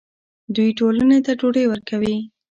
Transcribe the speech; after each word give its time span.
دوی 0.55 0.69
ټولنې 0.79 1.19
ته 1.25 1.31
ډوډۍ 1.39 1.65
ورکوي. 1.69 2.17